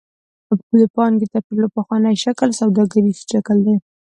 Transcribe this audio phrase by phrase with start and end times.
[0.79, 3.75] د پانګې تر ټولو پخوانی شکل سوداګریز شکل دی.